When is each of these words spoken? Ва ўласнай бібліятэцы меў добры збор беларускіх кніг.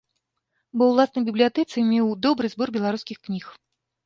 Ва 0.81 0.85
ўласнай 0.91 1.23
бібліятэцы 1.27 1.77
меў 1.91 2.09
добры 2.27 2.45
збор 2.55 2.67
беларускіх 2.79 3.17
кніг. 3.31 3.45